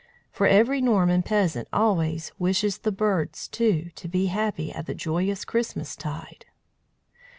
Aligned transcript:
For 0.31 0.47
every 0.47 0.81
Norman 0.81 1.21
peasant 1.21 1.67
always 1.71 2.31
wishes 2.39 2.79
the 2.79 2.91
birds, 2.91 3.47
too, 3.47 3.91
to 3.97 4.07
be 4.07 4.25
happy 4.33 4.71
at 4.73 4.87
the 4.87 4.95
joyous 4.95 5.45
Christmas 5.45 5.95
tide. 5.95 6.45